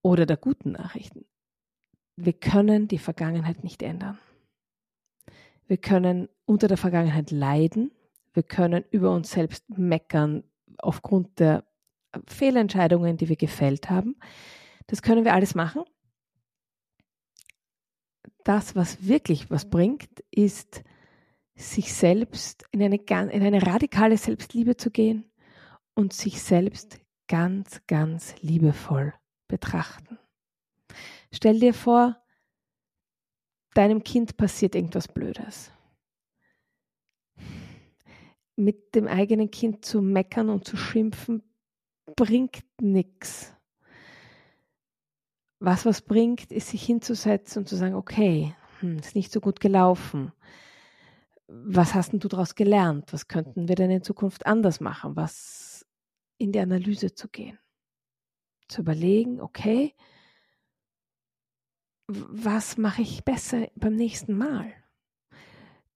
oder 0.00 0.24
der 0.24 0.38
guten 0.38 0.72
Nachrichten. 0.72 1.26
Wir 2.16 2.32
können 2.32 2.88
die 2.88 2.98
Vergangenheit 2.98 3.62
nicht 3.62 3.82
ändern. 3.82 4.18
Wir 5.66 5.76
können 5.76 6.28
unter 6.44 6.68
der 6.68 6.76
Vergangenheit 6.76 7.30
leiden. 7.30 7.92
Wir 8.32 8.42
können 8.42 8.84
über 8.90 9.10
uns 9.10 9.30
selbst 9.30 9.68
meckern 9.68 10.44
aufgrund 10.78 11.38
der 11.38 11.64
Fehlentscheidungen, 12.26 13.16
die 13.16 13.28
wir 13.28 13.36
gefällt 13.36 13.90
haben. 13.90 14.16
Das 14.86 15.02
können 15.02 15.24
wir 15.24 15.34
alles 15.34 15.54
machen. 15.54 15.82
Das, 18.44 18.76
was 18.76 19.06
wirklich 19.06 19.50
was 19.50 19.68
bringt, 19.68 20.20
ist, 20.30 20.84
sich 21.56 21.92
selbst 21.94 22.66
in 22.70 22.82
eine, 22.82 22.96
in 22.96 23.42
eine 23.42 23.66
radikale 23.66 24.16
Selbstliebe 24.18 24.76
zu 24.76 24.90
gehen 24.90 25.24
und 25.94 26.12
sich 26.12 26.42
selbst 26.42 27.00
ganz, 27.28 27.80
ganz 27.86 28.34
liebevoll 28.42 29.14
betrachten. 29.48 30.18
Stell 31.32 31.60
dir 31.60 31.74
vor, 31.74 32.16
deinem 33.74 34.02
Kind 34.02 34.36
passiert 34.36 34.74
irgendwas 34.74 35.08
Blödes. 35.08 35.72
Mit 38.56 38.94
dem 38.94 39.06
eigenen 39.06 39.50
Kind 39.50 39.84
zu 39.84 40.00
meckern 40.00 40.48
und 40.48 40.64
zu 40.64 40.76
schimpfen 40.76 41.42
bringt 42.16 42.64
nichts. 42.80 43.54
Was 45.58 45.84
was 45.84 46.02
bringt, 46.02 46.52
ist 46.52 46.68
sich 46.68 46.84
hinzusetzen 46.84 47.62
und 47.62 47.68
zu 47.68 47.76
sagen, 47.76 47.94
okay, 47.94 48.54
hm, 48.80 48.98
ist 48.98 49.14
nicht 49.14 49.32
so 49.32 49.40
gut 49.40 49.60
gelaufen. 49.60 50.32
Was 51.48 51.94
hast 51.94 52.12
denn 52.12 52.20
du 52.20 52.28
daraus 52.28 52.54
gelernt? 52.54 53.12
Was 53.12 53.28
könnten 53.28 53.68
wir 53.68 53.74
denn 53.74 53.90
in 53.90 54.02
Zukunft 54.02 54.46
anders 54.46 54.80
machen? 54.80 55.16
Was 55.16 55.76
in 56.38 56.52
die 56.52 56.60
Analyse 56.60 57.14
zu 57.14 57.28
gehen. 57.28 57.58
Zu 58.68 58.82
überlegen, 58.82 59.40
okay, 59.40 59.94
was 62.08 62.76
mache 62.76 63.02
ich 63.02 63.24
besser 63.24 63.68
beim 63.74 63.94
nächsten 63.94 64.36
Mal? 64.36 64.72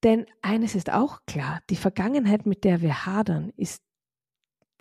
Denn 0.03 0.25
eines 0.41 0.75
ist 0.75 0.91
auch 0.91 1.21
klar, 1.25 1.61
die 1.69 1.75
Vergangenheit, 1.75 2.45
mit 2.45 2.63
der 2.63 2.81
wir 2.81 3.05
hadern, 3.05 3.53
ist 3.55 3.83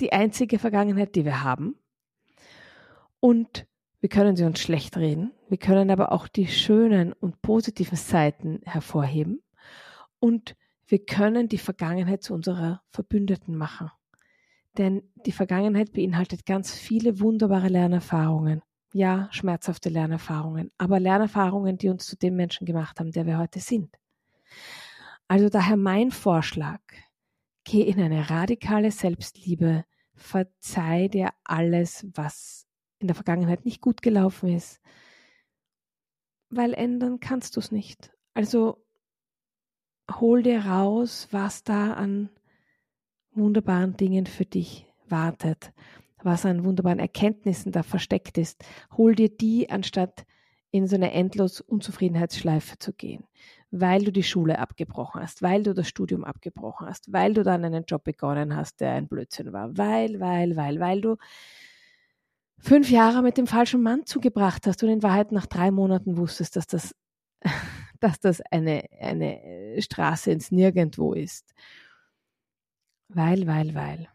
die 0.00 0.12
einzige 0.12 0.58
Vergangenheit, 0.58 1.14
die 1.14 1.24
wir 1.24 1.44
haben. 1.44 1.76
Und 3.20 3.66
wir 4.00 4.08
können 4.08 4.34
sie 4.34 4.44
uns 4.44 4.60
schlecht 4.60 4.96
reden, 4.96 5.32
wir 5.48 5.58
können 5.58 5.90
aber 5.90 6.12
auch 6.12 6.26
die 6.26 6.46
schönen 6.46 7.12
und 7.12 7.42
positiven 7.42 7.96
Seiten 7.96 8.60
hervorheben 8.64 9.42
und 10.20 10.56
wir 10.86 11.04
können 11.04 11.48
die 11.48 11.58
Vergangenheit 11.58 12.22
zu 12.22 12.32
unserer 12.32 12.82
Verbündeten 12.88 13.54
machen. 13.56 13.90
Denn 14.78 15.02
die 15.26 15.32
Vergangenheit 15.32 15.92
beinhaltet 15.92 16.46
ganz 16.46 16.72
viele 16.74 17.20
wunderbare 17.20 17.68
Lernerfahrungen. 17.68 18.62
Ja, 18.92 19.28
schmerzhafte 19.30 19.88
Lernerfahrungen, 19.88 20.72
aber 20.76 20.98
Lernerfahrungen, 20.98 21.78
die 21.78 21.88
uns 21.88 22.06
zu 22.06 22.16
dem 22.16 22.34
Menschen 22.34 22.66
gemacht 22.66 22.98
haben, 22.98 23.12
der 23.12 23.26
wir 23.26 23.38
heute 23.38 23.60
sind. 23.60 23.96
Also 25.28 25.48
daher 25.48 25.76
mein 25.76 26.10
Vorschlag, 26.10 26.80
geh 27.62 27.82
in 27.82 28.00
eine 28.00 28.30
radikale 28.30 28.90
Selbstliebe, 28.90 29.84
verzeih 30.14 31.08
dir 31.08 31.30
alles, 31.44 32.06
was 32.14 32.66
in 32.98 33.06
der 33.06 33.14
Vergangenheit 33.14 33.64
nicht 33.64 33.80
gut 33.80 34.02
gelaufen 34.02 34.54
ist, 34.54 34.80
weil 36.50 36.74
ändern 36.74 37.20
kannst 37.20 37.56
du 37.56 37.60
es 37.60 37.70
nicht. 37.70 38.12
Also 38.34 38.84
hol 40.10 40.42
dir 40.42 40.66
raus, 40.66 41.28
was 41.30 41.62
da 41.62 41.92
an 41.92 42.28
wunderbaren 43.32 43.96
Dingen 43.96 44.26
für 44.26 44.44
dich 44.44 44.86
wartet, 45.08 45.72
was 46.22 46.46
an 46.46 46.64
wunderbaren 46.64 46.98
Erkenntnissen 46.98 47.72
da 47.72 47.82
versteckt 47.82 48.38
ist. 48.38 48.64
Hol 48.96 49.14
dir 49.14 49.28
die, 49.28 49.70
anstatt 49.70 50.24
in 50.70 50.86
so 50.86 50.96
eine 50.96 51.12
endlos 51.12 51.60
Unzufriedenheitsschleife 51.60 52.78
zu 52.78 52.92
gehen, 52.92 53.24
weil 53.70 54.04
du 54.04 54.12
die 54.12 54.22
Schule 54.22 54.58
abgebrochen 54.58 55.20
hast, 55.20 55.42
weil 55.42 55.62
du 55.62 55.74
das 55.74 55.88
Studium 55.88 56.24
abgebrochen 56.24 56.86
hast, 56.86 57.12
weil 57.12 57.34
du 57.34 57.42
dann 57.42 57.64
einen 57.64 57.84
Job 57.84 58.04
begonnen 58.04 58.54
hast, 58.54 58.80
der 58.80 58.92
ein 58.92 59.08
Blödsinn 59.08 59.52
war, 59.52 59.76
weil, 59.76 60.20
weil, 60.20 60.56
weil, 60.56 60.78
weil 60.78 61.00
du 61.00 61.16
fünf 62.58 62.90
Jahre 62.90 63.22
mit 63.22 63.36
dem 63.36 63.46
falschen 63.46 63.82
Mann 63.82 64.06
zugebracht 64.06 64.66
hast 64.66 64.82
und 64.82 64.90
in 64.90 65.02
Wahrheit 65.02 65.32
nach 65.32 65.46
drei 65.46 65.70
Monaten 65.70 66.16
wusstest, 66.16 66.56
dass 66.56 66.66
das, 66.66 66.94
dass 68.00 68.20
das 68.20 68.40
eine, 68.50 68.84
eine 69.00 69.76
Straße 69.80 70.30
ins 70.30 70.52
Nirgendwo 70.52 71.14
ist. 71.14 71.52
Weil, 73.08 73.46
weil, 73.48 73.74
weil. 73.74 74.08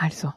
Also, 0.00 0.32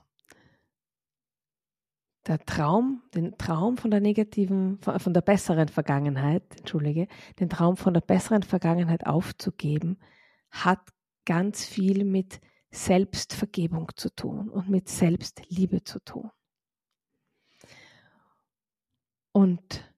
der 2.27 2.43
Traum, 2.45 3.01
den 3.15 3.37
Traum 3.37 3.77
von 3.77 3.91
der 3.91 4.01
negativen, 4.01 4.77
von 4.81 5.13
der 5.13 5.21
besseren 5.21 5.69
Vergangenheit, 5.69 6.43
entschuldige, 6.57 7.07
den 7.39 7.49
Traum 7.49 7.77
von 7.77 7.93
der 7.93 8.01
besseren 8.01 8.43
Vergangenheit 8.43 9.05
aufzugeben, 9.05 9.99
hat 10.51 10.81
ganz 11.23 11.63
viel 11.63 12.03
mit 12.03 12.41
Selbstvergebung 12.71 13.91
zu 13.95 14.13
tun 14.13 14.49
und 14.49 14.69
mit 14.69 14.89
Selbstliebe 14.89 15.81
zu 15.85 15.99
tun. 15.99 16.29
Und 19.31 19.93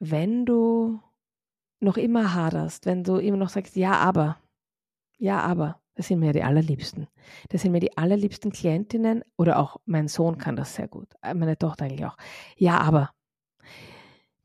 wenn 0.00 0.44
du 0.44 1.00
noch 1.80 1.96
immer 1.96 2.34
haderst, 2.34 2.84
wenn 2.84 3.04
du 3.04 3.16
immer 3.16 3.38
noch 3.38 3.48
sagst, 3.48 3.74
ja, 3.74 3.94
aber, 3.94 4.38
ja, 5.16 5.40
aber, 5.40 5.80
das 5.96 6.08
sind 6.08 6.20
mir 6.20 6.32
die 6.32 6.42
allerliebsten. 6.44 7.08
Das 7.48 7.62
sind 7.62 7.72
mir 7.72 7.80
die 7.80 7.96
allerliebsten 7.98 8.52
Klientinnen 8.52 9.24
oder 9.36 9.58
auch 9.58 9.78
mein 9.86 10.08
Sohn 10.08 10.38
kann 10.38 10.56
das 10.56 10.74
sehr 10.74 10.88
gut, 10.88 11.08
äh, 11.22 11.34
meine 11.34 11.58
Tochter 11.58 11.86
eigentlich 11.86 12.06
auch. 12.06 12.16
Ja, 12.56 12.78
aber. 12.80 13.10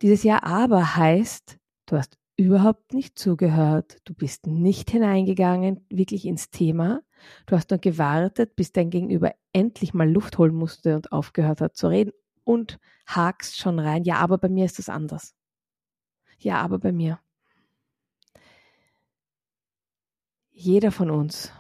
Dieses 0.02 0.24
Ja, 0.24 0.42
aber 0.44 0.96
heißt, 0.96 1.58
du 1.86 1.98
hast 1.98 2.18
überhaupt 2.38 2.94
nicht 2.94 3.20
zugehört, 3.20 3.98
du 4.06 4.14
bist 4.16 4.48
nicht 4.48 4.90
hineingegangen 4.90 5.86
wirklich 5.90 6.26
ins 6.26 6.50
Thema, 6.50 7.02
du 7.46 7.56
hast 7.56 7.70
nur 7.70 7.80
gewartet, 7.80 8.56
bis 8.56 8.72
dein 8.72 8.90
Gegenüber 8.90 9.34
endlich 9.54 9.94
mal 9.94 10.10
Luft 10.10 10.38
holen 10.40 10.56
musste 10.56 10.96
und 10.96 11.12
aufgehört 11.12 11.62
hat 11.62 11.76
zu 11.76 11.88
reden 11.88 12.14
und 12.44 12.80
hakst 13.06 13.58
schon 13.58 13.78
rein, 13.80 14.04
ja, 14.04 14.16
aber 14.18 14.38
bei 14.40 14.50
mir 14.50 14.66
ist 14.66 14.80
das 14.80 14.90
anders. 14.90 15.36
Ja, 16.40 16.60
aber 16.62 16.80
bei 16.80 16.92
mir. 16.92 17.20
Jeder 20.62 20.92
von 20.92 21.10
uns 21.10 21.52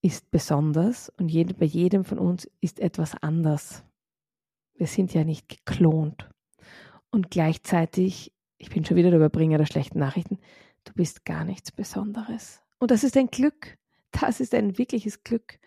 ist 0.00 0.30
besonders 0.30 1.10
und 1.10 1.28
jede, 1.28 1.54
bei 1.54 1.66
jedem 1.66 2.04
von 2.04 2.18
uns 2.18 2.50
ist 2.60 2.80
etwas 2.80 3.14
anders. 3.22 3.84
Wir 4.74 4.86
sind 4.86 5.12
ja 5.12 5.22
nicht 5.22 5.48
geklont. 5.48 6.30
Und 7.10 7.30
gleichzeitig 7.30 8.32
ich 8.62 8.70
bin 8.70 8.84
schon 8.84 8.96
wieder 8.96 9.10
der 9.10 9.18
Überbringer 9.18 9.58
der 9.58 9.66
schlechten 9.66 9.98
Nachrichten, 9.98 10.38
du 10.84 10.92
bist 10.94 11.24
gar 11.24 11.44
nichts 11.44 11.72
Besonderes. 11.72 12.62
Und 12.78 12.92
das 12.92 13.02
ist 13.02 13.16
ein 13.16 13.26
Glück. 13.26 13.76
Das 14.12 14.38
ist 14.40 14.54
ein 14.54 14.78
wirkliches 14.78 15.24
Glück. 15.24 15.58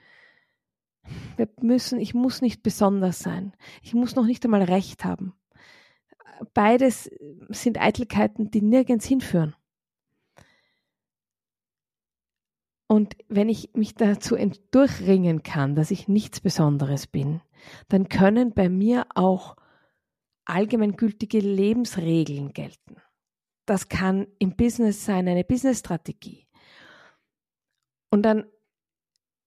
Wir 1.36 1.50
müssen, 1.62 2.00
ich 2.00 2.14
muss 2.14 2.42
nicht 2.42 2.64
besonders 2.64 3.20
sein. 3.20 3.54
Ich 3.82 3.94
muss 3.94 4.16
noch 4.16 4.26
nicht 4.26 4.46
einmal 4.46 4.64
Recht 4.64 5.04
haben. 5.04 5.34
Beides 6.54 7.12
sind 7.50 7.82
Eitelkeiten, 7.82 8.50
die 8.50 8.62
nirgends 8.62 9.06
hinführen. 9.06 9.56
Und 12.88 13.16
wenn 13.28 13.50
ich 13.50 13.72
mich 13.74 13.96
dazu 13.96 14.36
durchringen 14.72 15.42
kann, 15.44 15.76
dass 15.76 15.92
ich 15.92 16.08
nichts 16.08 16.40
Besonderes 16.40 17.08
bin, 17.08 17.42
dann 17.88 18.10
können 18.10 18.54
bei 18.54 18.70
mir 18.70 19.08
auch 19.16 19.56
allgemeingültige 20.46 21.40
Lebensregeln 21.40 22.54
gelten. 22.54 22.98
Das 23.66 23.90
kann 23.90 24.28
im 24.38 24.56
Business 24.56 25.04
sein, 25.04 25.28
eine 25.28 25.44
Businessstrategie. 25.44 26.48
Und 28.12 28.22
dann 28.22 28.46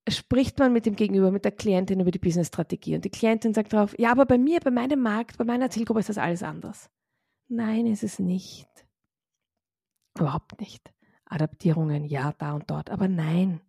spricht 0.09 0.59
man 0.59 0.73
mit 0.73 0.87
dem 0.87 0.97
Gegenüber, 0.97 1.31
mit 1.31 1.45
der 1.45 1.53
Klientin 1.53 2.01
über 2.01 2.11
die 2.11 2.19
Businessstrategie. 2.19 2.97
Und 2.97 3.05
die 3.05 3.11
Klientin 3.11 3.55
sagt 3.55 3.73
darauf, 3.73 3.97
ja, 3.99 4.11
aber 4.11 4.27
bei 4.27 4.39
mir, 4.39 4.59
bei 4.61 4.71
meinem 4.71 5.01
Markt, 5.01 5.39
bei 5.39 5.45
meiner 5.45 5.71
Zielgruppe 5.71 6.01
ist 6.01 6.09
das 6.09 6.19
alles 6.19 6.43
anders. 6.43 6.91
Nein, 7.49 7.87
ist 7.87 8.03
es 8.03 8.19
nicht. 8.19 8.69
Überhaupt 10.19 10.61
nicht. 10.61 10.93
Adaptierungen, 11.29 12.05
ja, 12.05 12.33
da 12.39 12.53
und 12.53 12.71
dort, 12.71 12.91
aber 12.91 13.09
nein. 13.09 13.61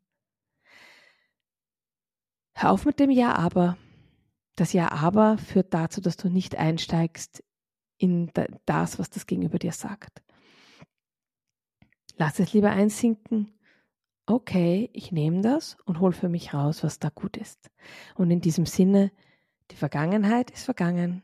Hör 2.54 2.72
auf 2.72 2.86
mit 2.86 3.00
dem 3.00 3.10
Ja, 3.10 3.36
aber. 3.36 3.78
Das 4.56 4.74
Ja 4.74 4.92
aber 4.92 5.38
führt 5.38 5.74
dazu, 5.74 6.02
dass 6.02 6.18
du 6.18 6.30
nicht 6.30 6.58
einsteigst 6.58 7.44
in 7.98 8.32
das, 8.66 9.00
was 9.00 9.10
das 9.10 9.26
Gegenüber 9.26 9.60
dir 9.60 9.72
sagt. 9.72 10.22
Lass 12.18 12.40
es 12.40 12.52
lieber 12.52 12.72
einsinken. 12.72 13.54
Okay, 14.26 14.90
ich 14.94 15.12
nehme 15.14 15.42
das 15.42 15.78
und 15.86 16.02
hole 16.02 16.12
für 16.12 16.28
mich 16.28 16.54
raus, 16.54 16.84
was 16.84 17.00
da 17.00 17.10
gut 17.10 17.38
ist. 17.38 17.72
Und 18.16 18.30
in 18.30 18.42
diesem 18.42 18.66
Sinne, 18.66 19.12
die 19.72 19.78
Vergangenheit 19.78 20.52
ist 20.52 20.66
vergangen. 20.66 21.24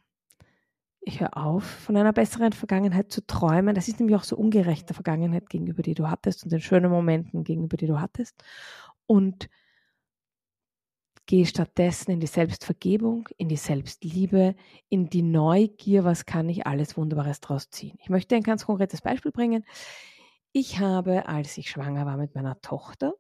Ich 1.08 1.20
höre 1.20 1.38
auf, 1.38 1.64
von 1.64 1.96
einer 1.98 2.14
besseren 2.14 2.52
Vergangenheit 2.52 3.12
zu 3.12 3.26
träumen. 3.26 3.76
Das 3.76 3.88
ist 3.88 4.00
nämlich 4.00 4.16
auch 4.16 4.24
so 4.24 4.36
ungerecht 4.36 4.90
der 4.90 4.96
Vergangenheit 4.96 5.50
gegenüber, 5.50 5.84
die 5.84 5.94
du 5.94 6.10
hattest 6.10 6.44
und 6.44 6.52
den 6.52 6.62
schönen 6.62 6.90
Momenten 6.90 7.44
gegenüber, 7.44 7.78
die 7.78 7.86
du 7.86 8.02
hattest. 8.02 8.44
Und 9.06 9.48
Gehe 11.28 11.48
stattdessen 11.48 12.12
in 12.12 12.20
die 12.20 12.28
Selbstvergebung, 12.28 13.28
in 13.38 13.50
die 13.50 13.56
Selbstliebe, 13.56 14.56
in 14.90 15.10
die 15.10 15.24
Neugier, 15.24 16.04
was 16.04 16.28
kann 16.28 16.48
ich 16.50 16.68
alles 16.68 16.98
Wunderbares 16.98 17.40
draus 17.40 17.72
ziehen. 17.72 17.98
Ich 18.00 18.10
möchte 18.10 18.36
ein 18.36 18.44
ganz 18.44 18.68
konkretes 18.68 19.02
Beispiel 19.02 19.32
bringen. 19.32 19.66
Ich 20.52 20.80
habe, 20.80 21.28
als 21.28 21.58
ich 21.58 21.70
schwanger 21.70 22.06
war 22.06 22.18
mit 22.18 22.36
meiner 22.36 22.62
Tochter, 22.62 23.14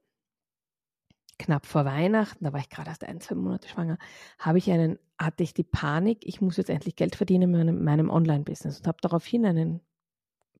knapp 1.40 1.66
vor 1.66 1.84
Weihnachten, 1.86 2.44
da 2.44 2.54
war 2.54 2.60
ich 2.60 2.70
gerade 2.70 2.90
erst 2.90 3.04
ein, 3.04 3.20
zwei 3.22 3.36
Monate 3.36 3.68
schwanger, 3.68 3.98
habe 4.38 4.60
ich 4.60 4.70
einen, 4.70 5.00
hatte 5.18 5.44
ich 5.44 5.54
die 5.54 5.64
Panik, 5.64 6.20
ich 6.26 6.42
muss 6.42 6.58
jetzt 6.58 6.70
endlich 6.70 6.96
Geld 6.96 7.16
verdienen 7.16 7.52
meinem, 7.52 7.84
meinem 7.84 8.10
Online-Business 8.10 8.80
und 8.80 8.88
habe 8.88 8.98
daraufhin 9.02 9.46
einen 9.46 9.82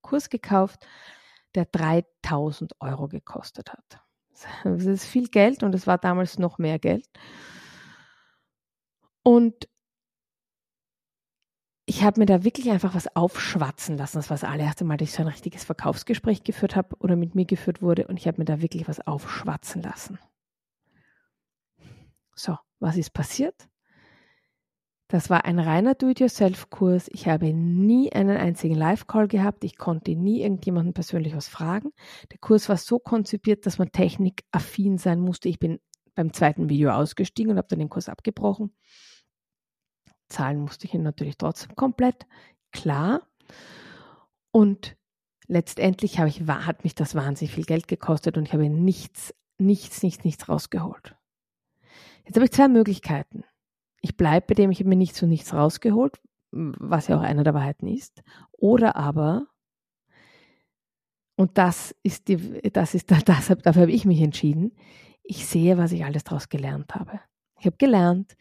Kurs 0.02 0.30
gekauft, 0.30 0.86
der 1.54 1.66
3000 1.66 2.80
Euro 2.80 3.08
gekostet 3.08 3.72
hat. 3.72 4.00
Das 4.64 4.84
ist 4.84 5.06
viel 5.06 5.28
Geld 5.28 5.62
und 5.62 5.74
es 5.74 5.86
war 5.86 5.98
damals 5.98 6.38
noch 6.38 6.58
mehr 6.58 6.78
Geld. 6.78 7.08
Und 9.22 9.68
ich 11.86 12.02
habe 12.02 12.20
mir 12.20 12.26
da 12.26 12.44
wirklich 12.44 12.70
einfach 12.70 12.94
was 12.94 13.14
aufschwatzen 13.16 13.96
lassen. 13.96 14.18
Das 14.18 14.28
war 14.28 14.36
das 14.36 14.44
allererste 14.44 14.84
Mal, 14.84 14.96
dass 14.96 15.08
ich 15.08 15.14
so 15.14 15.22
ein 15.22 15.28
richtiges 15.28 15.64
Verkaufsgespräch 15.64 16.42
geführt 16.42 16.76
habe 16.76 16.96
oder 16.98 17.16
mit 17.16 17.34
mir 17.34 17.46
geführt 17.46 17.80
wurde 17.80 18.06
und 18.08 18.18
ich 18.18 18.26
habe 18.26 18.38
mir 18.38 18.44
da 18.44 18.60
wirklich 18.60 18.88
was 18.88 19.06
aufschwatzen 19.06 19.82
lassen. 19.82 20.18
So, 22.34 22.58
was 22.80 22.96
ist 22.96 23.10
passiert? 23.10 23.68
Das 25.08 25.30
war 25.30 25.44
ein 25.44 25.60
reiner 25.60 25.94
Do-it-yourself-Kurs. 25.94 27.08
Ich 27.12 27.28
habe 27.28 27.52
nie 27.52 28.12
einen 28.12 28.36
einzigen 28.36 28.74
Live-Call 28.74 29.28
gehabt. 29.28 29.62
Ich 29.62 29.76
konnte 29.76 30.16
nie 30.16 30.42
irgendjemanden 30.42 30.94
persönlich 30.94 31.36
was 31.36 31.46
fragen. 31.46 31.92
Der 32.32 32.38
Kurs 32.38 32.68
war 32.68 32.76
so 32.76 32.98
konzipiert, 32.98 33.66
dass 33.66 33.78
man 33.78 33.92
technikaffin 33.92 34.98
sein 34.98 35.20
musste. 35.20 35.48
Ich 35.48 35.60
bin 35.60 35.78
beim 36.16 36.32
zweiten 36.32 36.68
Video 36.68 36.90
ausgestiegen 36.90 37.52
und 37.52 37.58
habe 37.58 37.68
dann 37.68 37.78
den 37.78 37.88
Kurs 37.88 38.08
abgebrochen. 38.08 38.74
Zahlen 40.28 40.58
musste 40.58 40.86
ich 40.86 40.94
ihn 40.94 41.04
natürlich 41.04 41.38
trotzdem 41.38 41.76
komplett. 41.76 42.26
Klar. 42.72 43.28
Und 44.50 44.96
letztendlich 45.46 46.18
habe 46.18 46.28
ich, 46.28 46.40
hat 46.40 46.82
mich 46.82 46.96
das 46.96 47.14
wahnsinnig 47.14 47.54
viel 47.54 47.64
Geld 47.64 47.86
gekostet 47.86 48.36
und 48.36 48.48
ich 48.48 48.52
habe 48.52 48.68
nichts, 48.68 49.32
nichts, 49.58 50.02
nichts, 50.02 50.24
nichts 50.24 50.48
rausgeholt. 50.48 51.14
Jetzt 52.24 52.34
habe 52.34 52.46
ich 52.46 52.50
zwei 52.50 52.66
Möglichkeiten. 52.66 53.44
Ich 54.06 54.16
bleibe 54.16 54.46
bei 54.46 54.54
dem, 54.54 54.70
ich 54.70 54.78
habe 54.78 54.88
mir 54.88 54.94
nichts 54.94 55.20
und 55.20 55.30
nichts 55.30 55.52
rausgeholt, 55.52 56.20
was 56.52 57.08
ja 57.08 57.18
auch 57.18 57.22
einer 57.22 57.42
der 57.42 57.54
Wahrheiten 57.54 57.88
ist. 57.88 58.22
Oder 58.52 58.94
aber, 58.94 59.48
und 61.34 61.58
das 61.58 61.92
ist 62.04 62.28
die, 62.28 62.70
das 62.70 62.94
ist, 62.94 63.10
das, 63.28 63.48
dafür 63.48 63.82
habe 63.82 63.90
ich 63.90 64.04
mich 64.04 64.20
entschieden, 64.20 64.76
ich 65.24 65.44
sehe, 65.44 65.76
was 65.76 65.90
ich 65.90 66.04
alles 66.04 66.22
daraus 66.22 66.48
gelernt 66.48 66.94
habe. 66.94 67.18
Ich 67.58 67.66
habe 67.66 67.78
gelernt, 67.78 68.36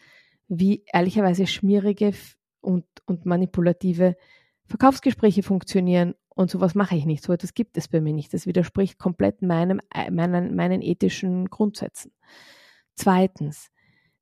wie 0.48 0.84
ehrlicherweise 0.94 1.48
schmierige 1.48 2.14
und, 2.62 2.86
und 3.08 3.26
manipulative 3.26 4.18
Verkaufsgespräche 4.66 5.42
funktionieren 5.42 6.14
und 6.30 6.52
sowas 6.52 6.76
mache 6.76 6.96
ich 6.96 7.08
nicht. 7.08 7.24
So 7.24 7.34
etwas 7.34 7.56
gibt 7.56 7.76
es 7.76 7.88
bei 7.88 8.02
mir 8.02 8.14
nicht. 8.14 8.36
Das 8.36 8.46
widerspricht 8.46 9.00
komplett 9.00 9.42
meinem, 9.42 9.82
äh, 9.92 10.12
meinen, 10.12 10.56
meinen 10.56 10.84
ethischen 10.84 11.50
Grundsätzen. 11.50 12.12
Zweitens, 12.94 13.72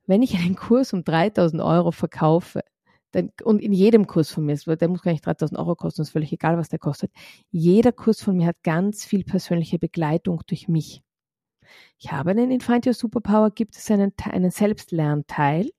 wenn 0.05 0.22
ich 0.22 0.36
einen 0.36 0.55
Kurs 0.55 0.93
um 0.93 1.03
3000 1.03 1.62
Euro 1.62 1.91
verkaufe, 1.91 2.62
dann, 3.12 3.31
und 3.43 3.60
in 3.62 3.74
jedem 3.74 4.07
Kurs 4.07 4.31
von 4.31 4.45
mir, 4.45 4.55
der 4.55 4.88
muss 4.88 5.03
gar 5.03 5.12
nicht 5.12 5.25
3000 5.25 5.60
Euro 5.60 5.75
kosten, 5.75 6.01
ist 6.01 6.10
völlig 6.10 6.33
egal, 6.33 6.57
was 6.57 6.69
der 6.69 6.79
kostet. 6.79 7.12
Jeder 7.51 7.91
Kurs 7.91 8.22
von 8.22 8.36
mir 8.36 8.48
hat 8.48 8.63
ganz 8.63 9.05
viel 9.05 9.24
persönliche 9.24 9.77
Begleitung 9.77 10.41
durch 10.48 10.67
mich. 10.67 11.03
Ich 12.00 12.12
habe 12.12 12.31
einen 12.31 12.51
in 12.51 12.93
Superpower, 12.93 13.51
gibt 13.51 13.75
es 13.75 13.89
einen, 13.91 14.13
einen 14.24 14.51
Selbstlernteil, 14.51 15.69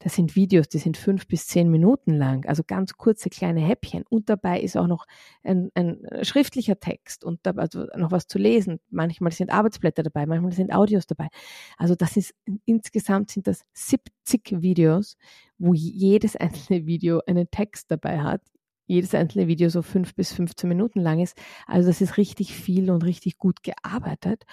das 0.00 0.14
sind 0.14 0.36
Videos, 0.36 0.68
die 0.68 0.78
sind 0.78 0.96
fünf 0.96 1.26
bis 1.26 1.48
zehn 1.48 1.70
Minuten 1.70 2.14
lang, 2.14 2.46
also 2.46 2.62
ganz 2.64 2.94
kurze 2.96 3.30
kleine 3.30 3.60
Häppchen. 3.60 4.04
Und 4.08 4.28
dabei 4.28 4.60
ist 4.60 4.76
auch 4.76 4.86
noch 4.86 5.06
ein, 5.42 5.70
ein 5.74 6.00
schriftlicher 6.22 6.78
Text 6.78 7.24
und 7.24 7.40
dabei 7.42 7.62
also 7.62 7.86
noch 7.96 8.12
was 8.12 8.28
zu 8.28 8.38
lesen. 8.38 8.78
Manchmal 8.90 9.32
sind 9.32 9.50
Arbeitsblätter 9.50 10.04
dabei, 10.04 10.26
manchmal 10.26 10.52
sind 10.52 10.72
Audios 10.72 11.06
dabei. 11.06 11.28
Also 11.76 11.96
das 11.96 12.16
ist 12.16 12.34
insgesamt 12.64 13.30
sind 13.30 13.46
das 13.48 13.64
70 13.72 14.62
Videos, 14.62 15.16
wo 15.58 15.74
jedes 15.74 16.36
einzelne 16.36 16.86
Video 16.86 17.20
einen 17.26 17.50
Text 17.50 17.90
dabei 17.90 18.20
hat. 18.20 18.42
Jedes 18.86 19.14
einzelne 19.14 19.48
Video 19.48 19.68
so 19.68 19.82
fünf 19.82 20.14
bis 20.14 20.32
15 20.32 20.66
Minuten 20.68 21.00
lang 21.00 21.20
ist. 21.20 21.36
Also 21.66 21.88
das 21.88 22.00
ist 22.00 22.16
richtig 22.16 22.54
viel 22.54 22.90
und 22.90 23.04
richtig 23.04 23.36
gut 23.36 23.62
gearbeitet. 23.62 24.44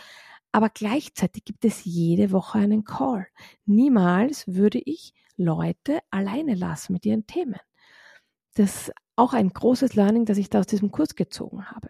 Aber 0.56 0.70
gleichzeitig 0.70 1.44
gibt 1.44 1.66
es 1.66 1.84
jede 1.84 2.32
Woche 2.32 2.60
einen 2.60 2.86
Call. 2.86 3.28
Niemals 3.66 4.48
würde 4.48 4.80
ich 4.86 5.14
Leute 5.36 6.00
alleine 6.12 6.56
lassen 6.56 6.94
mit 6.94 7.06
ihren 7.06 7.28
Themen. 7.28 7.60
Das 8.54 8.88
ist 8.88 8.94
auch 9.18 9.34
ein 9.34 9.50
großes 9.50 9.96
Learning, 9.96 10.24
das 10.24 10.38
ich 10.38 10.50
da 10.50 10.60
aus 10.60 10.68
diesem 10.68 10.92
Kurs 10.92 11.16
gezogen 11.16 11.66
habe. 11.66 11.90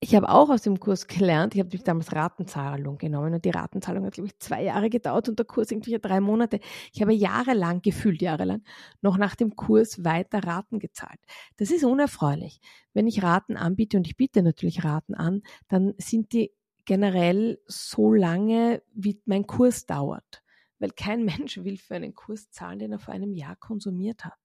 Ich 0.00 0.16
habe 0.16 0.28
auch 0.28 0.50
aus 0.50 0.62
dem 0.62 0.80
Kurs 0.80 1.06
gelernt, 1.06 1.54
ich 1.54 1.60
habe 1.60 1.78
damals 1.78 2.12
Ratenzahlung 2.12 2.98
genommen 2.98 3.34
und 3.34 3.44
die 3.44 3.50
Ratenzahlung 3.50 4.06
hat, 4.06 4.14
glaube 4.14 4.26
ich, 4.26 4.38
zwei 4.40 4.64
Jahre 4.64 4.90
gedauert 4.90 5.28
und 5.28 5.38
der 5.38 5.46
Kurs 5.46 5.70
irgendwie 5.70 5.96
drei 6.00 6.20
Monate. 6.20 6.58
Ich 6.92 7.00
habe 7.00 7.12
jahrelang, 7.12 7.80
gefühlt 7.80 8.22
jahrelang, 8.22 8.64
noch 9.02 9.18
nach 9.18 9.36
dem 9.36 9.54
Kurs 9.54 10.02
weiter 10.02 10.42
Raten 10.42 10.80
gezahlt. 10.80 11.20
Das 11.58 11.70
ist 11.70 11.84
unerfreulich. 11.84 12.58
Wenn 12.92 13.06
ich 13.06 13.22
Raten 13.22 13.56
anbiete 13.56 13.98
und 13.98 14.08
ich 14.08 14.16
biete 14.16 14.42
natürlich 14.42 14.82
Raten 14.82 15.14
an, 15.14 15.42
dann 15.68 15.94
sind 15.96 16.32
die 16.32 16.50
generell 16.84 17.60
so 17.66 18.12
lange, 18.12 18.82
wie 18.92 19.20
mein 19.24 19.46
Kurs 19.46 19.86
dauert. 19.86 20.42
Weil 20.78 20.90
kein 20.90 21.24
Mensch 21.24 21.58
will 21.58 21.76
für 21.78 21.94
einen 21.94 22.14
Kurs 22.14 22.50
zahlen, 22.50 22.78
den 22.78 22.92
er 22.92 22.98
vor 22.98 23.14
einem 23.14 23.34
Jahr 23.34 23.56
konsumiert 23.56 24.24
hat. 24.24 24.38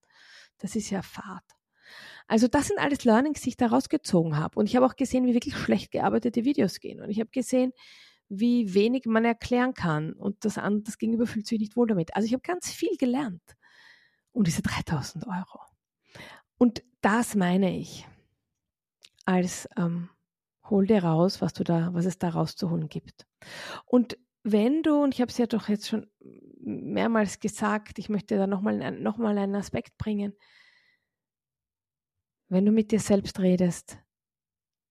Das 0.58 0.76
ist 0.76 0.90
ja 0.90 1.02
Fahrt. 1.02 1.44
Also 2.26 2.48
das 2.48 2.68
sind 2.68 2.78
alles 2.78 3.04
Learnings, 3.04 3.42
die 3.42 3.50
ich 3.50 3.56
da 3.56 3.66
rausgezogen 3.66 4.36
habe. 4.36 4.58
Und 4.58 4.66
ich 4.66 4.76
habe 4.76 4.86
auch 4.86 4.96
gesehen, 4.96 5.26
wie 5.26 5.34
wirklich 5.34 5.56
schlecht 5.56 5.90
gearbeitete 5.92 6.44
Videos 6.44 6.80
gehen. 6.80 7.00
Und 7.00 7.10
ich 7.10 7.20
habe 7.20 7.30
gesehen, 7.30 7.72
wie 8.28 8.74
wenig 8.74 9.06
man 9.06 9.24
erklären 9.24 9.74
kann. 9.74 10.12
Und 10.12 10.44
das, 10.44 10.54
das 10.54 10.98
Gegenüber 10.98 11.26
fühlt 11.26 11.46
sich 11.46 11.60
nicht 11.60 11.76
wohl 11.76 11.86
damit. 11.86 12.14
Also 12.16 12.26
ich 12.26 12.32
habe 12.32 12.42
ganz 12.42 12.72
viel 12.72 12.96
gelernt. 12.98 13.56
Und 14.32 14.48
diese 14.48 14.62
3000 14.62 15.26
Euro. 15.26 15.60
Und 16.58 16.82
das 17.00 17.34
meine 17.34 17.78
ich 17.78 18.06
als 19.24 19.68
ähm, 19.76 20.08
hol 20.70 20.86
dir 20.86 21.04
raus, 21.04 21.40
was 21.40 21.52
du 21.52 21.64
da, 21.64 21.92
was 21.94 22.06
es 22.06 22.18
da 22.18 22.30
rauszuholen 22.30 22.88
gibt. 22.88 23.26
Und 23.84 24.18
wenn 24.42 24.82
du, 24.82 25.02
und 25.02 25.14
ich 25.14 25.20
habe 25.20 25.30
es 25.30 25.38
ja 25.38 25.46
doch 25.46 25.68
jetzt 25.68 25.88
schon 25.88 26.06
mehrmals 26.60 27.40
gesagt, 27.40 27.98
ich 27.98 28.08
möchte 28.08 28.36
da 28.36 28.46
nochmal 28.46 28.92
noch 28.92 29.18
mal 29.18 29.36
einen 29.36 29.56
Aspekt 29.56 29.96
bringen, 29.98 30.34
wenn 32.48 32.64
du 32.64 32.70
mit 32.70 32.92
dir 32.92 33.00
selbst 33.00 33.40
redest, 33.40 33.98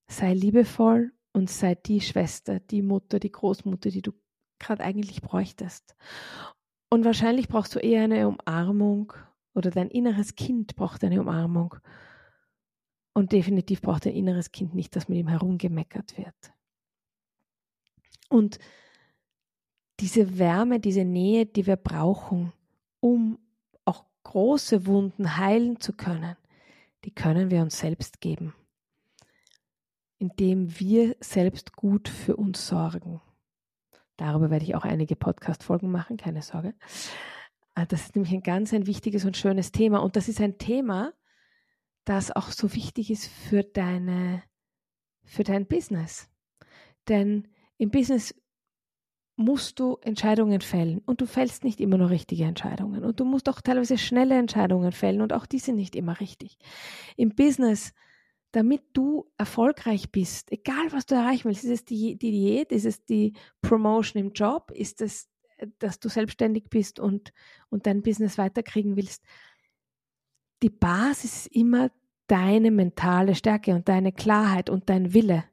sei 0.07 0.33
liebevoll 0.33 1.13
und 1.31 1.49
sei 1.49 1.75
die 1.75 2.01
Schwester, 2.01 2.59
die 2.59 2.81
Mutter, 2.81 3.19
die 3.19 3.31
Großmutter, 3.31 3.89
die 3.89 4.01
du 4.01 4.11
gerade 4.59 4.83
eigentlich 4.83 5.21
bräuchtest. 5.21 5.95
Und 6.89 7.05
wahrscheinlich 7.05 7.47
brauchst 7.47 7.75
du 7.75 7.79
eher 7.79 8.03
eine 8.03 8.27
Umarmung 8.27 9.13
oder 9.53 9.71
dein 9.71 9.89
inneres 9.89 10.35
Kind 10.35 10.75
braucht 10.75 11.03
eine 11.03 11.21
Umarmung 11.21 11.75
und 13.15 13.31
definitiv 13.31 13.81
braucht 13.81 14.05
ein 14.05 14.13
inneres 14.13 14.51
Kind 14.51 14.75
nicht, 14.75 14.95
dass 14.95 15.07
mit 15.07 15.17
ihm 15.17 15.29
herumgemeckert 15.29 16.17
wird. 16.17 16.35
Und 18.27 18.59
diese 20.01 20.37
Wärme, 20.37 20.81
diese 20.81 21.05
Nähe, 21.05 21.45
die 21.45 21.65
wir 21.65 21.77
brauchen, 21.77 22.51
um 22.99 23.39
auch 23.85 24.03
große 24.23 24.85
Wunden 24.85 25.37
heilen 25.37 25.79
zu 25.79 25.93
können, 25.93 26.35
die 27.05 27.11
können 27.11 27.51
wir 27.51 27.61
uns 27.61 27.79
selbst 27.79 28.19
geben, 28.19 28.53
indem 30.17 30.77
wir 30.77 31.15
selbst 31.21 31.73
gut 31.73 32.09
für 32.09 32.35
uns 32.35 32.67
sorgen. 32.67 33.21
Darüber 34.17 34.49
werde 34.49 34.65
ich 34.65 34.75
auch 34.75 34.83
einige 34.83 35.15
Podcast-Folgen 35.15 35.89
machen, 35.89 36.17
keine 36.17 36.41
Sorge. 36.41 36.73
Ah, 37.75 37.85
das 37.85 38.01
ist 38.01 38.15
nämlich 38.15 38.33
ein 38.33 38.43
ganz 38.43 38.73
ein 38.73 38.87
wichtiges 38.87 39.23
und 39.23 39.37
schönes 39.37 39.71
Thema. 39.71 39.99
Und 39.99 40.17
das 40.17 40.27
ist 40.27 40.41
ein 40.41 40.57
Thema, 40.57 41.13
das 42.05 42.31
auch 42.31 42.51
so 42.51 42.73
wichtig 42.73 43.11
ist 43.11 43.27
für 43.27 43.63
deine, 43.63 44.43
für 45.23 45.43
dein 45.43 45.67
Business. 45.67 46.29
Denn 47.07 47.47
im 47.77 47.91
Business 47.91 48.33
musst 49.37 49.79
du 49.79 49.97
Entscheidungen 50.01 50.61
fällen 50.61 50.99
und 51.05 51.19
du 51.19 51.25
fällst 51.25 51.63
nicht 51.63 51.81
immer 51.81 51.97
nur 51.97 52.09
richtige 52.09 52.45
Entscheidungen 52.45 53.03
und 53.03 53.19
du 53.19 53.25
musst 53.25 53.49
auch 53.49 53.59
teilweise 53.59 53.97
schnelle 53.97 54.37
Entscheidungen 54.37 54.93
fällen 54.93 55.21
und 55.21 55.33
auch 55.33 55.45
die 55.45 55.59
sind 55.59 55.75
nicht 55.75 55.95
immer 55.95 56.19
richtig. 56.21 56.57
Im 57.17 57.29
Business, 57.35 57.93
damit 58.53 58.83
du 58.93 59.29
erfolgreich 59.37 60.11
bist, 60.11 60.51
egal 60.53 60.91
was 60.91 61.05
du 61.05 61.15
erreichen 61.15 61.45
willst, 61.45 61.65
ist 61.65 61.71
es 61.71 61.85
die, 61.85 62.17
die 62.17 62.31
Diät, 62.31 62.71
ist 62.71 62.85
es 62.85 63.03
die 63.03 63.33
Promotion 63.61 64.21
im 64.21 64.31
Job, 64.31 64.71
ist 64.71 65.01
es, 65.01 65.27
dass 65.79 65.99
du 65.99 66.07
selbstständig 66.07 66.69
bist 66.69 67.01
und, 67.01 67.33
und 67.69 67.87
dein 67.87 68.03
Business 68.03 68.37
weiterkriegen 68.37 68.95
willst, 68.95 69.25
die 70.65 70.71
Basis 70.71 71.45
ist 71.45 71.55
immer 71.55 71.91
deine 72.25 72.71
mentale 72.71 73.35
Stärke 73.35 73.75
und 73.75 73.87
deine 73.87 74.11
Klarheit 74.11 74.71
und 74.71 74.89
dein 74.89 75.13
Wille. 75.13 75.43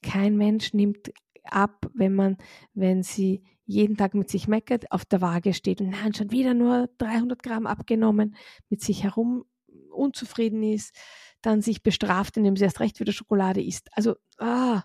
Kein 0.00 0.38
Mensch 0.38 0.72
nimmt 0.72 1.12
ab, 1.44 1.90
wenn 1.92 2.14
man, 2.14 2.38
wenn 2.72 3.02
sie 3.02 3.42
jeden 3.66 3.98
Tag 3.98 4.14
mit 4.14 4.30
sich 4.30 4.48
meckert, 4.48 4.90
auf 4.92 5.04
der 5.04 5.20
Waage 5.20 5.52
steht 5.52 5.82
und 5.82 5.90
nein, 5.90 6.14
schon 6.14 6.30
wieder 6.30 6.54
nur 6.54 6.88
300 6.96 7.42
Gramm 7.42 7.66
abgenommen, 7.66 8.34
mit 8.70 8.80
sich 8.80 9.02
herum 9.04 9.44
unzufrieden 9.92 10.62
ist, 10.62 10.96
dann 11.42 11.60
sich 11.60 11.82
bestraft, 11.82 12.38
indem 12.38 12.56
sie 12.56 12.64
erst 12.64 12.80
recht 12.80 12.98
wieder 12.98 13.12
Schokolade 13.12 13.62
isst. 13.62 13.90
Also, 13.92 14.16
ah, 14.38 14.84